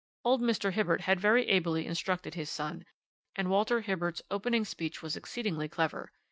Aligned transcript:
"Old 0.23 0.41
Mr. 0.41 0.71
Hibbert 0.73 1.01
had 1.01 1.19
very 1.19 1.47
ably 1.47 1.85
instructed 1.85 2.33
his 2.33 2.49
son, 2.49 2.85
and 3.35 3.51
Walter 3.51 3.81
Hibbert's 3.81 4.23
opening 4.31 4.65
speech 4.65 5.03
was 5.03 5.15
exceedingly 5.15 5.69
clever. 5.69 6.11